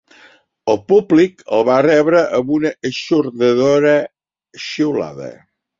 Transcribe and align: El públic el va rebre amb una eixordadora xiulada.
El 0.73 0.79
públic 0.91 1.43
el 1.57 1.61
va 1.69 1.75
rebre 1.87 2.23
amb 2.39 2.51
una 2.59 2.73
eixordadora 2.91 3.95
xiulada. 4.69 5.33